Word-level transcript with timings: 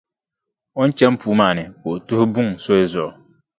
O 0.79 0.81
ni 0.85 0.93
chani 0.97 1.19
puu 1.21 1.35
maa 1.39 1.53
ni, 1.57 1.63
ka 1.81 1.87
o 1.93 2.03
tuhi 2.07 2.25
buŋa 2.33 2.53
soli 2.63 2.85
zuɣu. 2.93 3.11